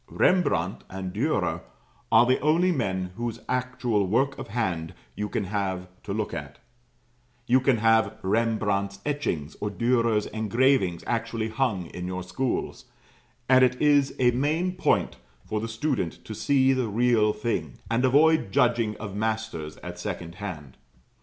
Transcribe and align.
Rembrandt 0.09 0.83
and 0.89 1.13
Dürer 1.13 1.61
are 2.11 2.25
the 2.25 2.39
only 2.39 2.71
men 2.71 3.11
whose 3.17 3.39
actual 3.47 4.07
work 4.07 4.35
of 4.39 4.47
hand 4.47 4.95
you 5.15 5.29
can 5.29 5.43
have 5.43 5.87
to 6.01 6.11
look 6.11 6.33
at; 6.33 6.57
you 7.45 7.61
can 7.61 7.77
have 7.77 8.17
Rembrandt's 8.23 8.97
etchings, 9.05 9.55
or 9.61 9.69
Dürer's 9.69 10.25
engravings 10.25 11.03
actually 11.05 11.49
hung 11.49 11.85
in 11.85 12.07
your 12.07 12.23
schools; 12.23 12.85
and 13.47 13.63
it 13.63 13.79
is 13.79 14.15
a 14.17 14.31
main 14.31 14.71
point 14.75 15.17
for 15.45 15.59
the 15.59 15.67
student 15.67 16.25
to 16.25 16.33
see 16.33 16.73
the 16.73 16.87
real 16.87 17.31
thing, 17.31 17.77
and 17.87 18.03
avoid 18.03 18.51
judging 18.51 18.97
of 18.97 19.15
masters 19.15 19.77
at 19.83 19.99
second 19.99 20.33
hand. 20.41 20.77